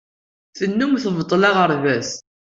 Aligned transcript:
Tennum 0.57 0.93
tbeṭṭel 1.03 1.41
aɣerbaz. 1.49 2.09